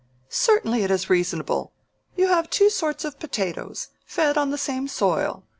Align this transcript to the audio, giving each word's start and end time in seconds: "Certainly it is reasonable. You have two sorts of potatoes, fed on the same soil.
"Certainly 0.29 0.81
it 0.83 0.89
is 0.89 1.11
reasonable. 1.11 1.73
You 2.15 2.29
have 2.29 2.49
two 2.49 2.71
sorts 2.71 3.05
of 3.05 3.19
potatoes, 3.19 3.89
fed 4.03 4.35
on 4.35 4.49
the 4.49 4.57
same 4.57 4.87
soil. 4.87 5.43